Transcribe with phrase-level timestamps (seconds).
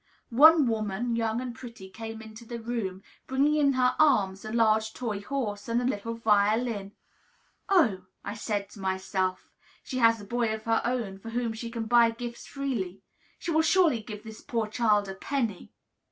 [0.33, 4.93] One woman, young and pretty, came into the room, bringing in her arms a large
[4.93, 6.93] toy horse, and a little violin.
[7.69, 9.51] "Oh," I said to myself,
[9.83, 13.03] "she has a boy of her own, for whom she can buy gifts freely.
[13.37, 15.71] She will surely give this poor child a penny."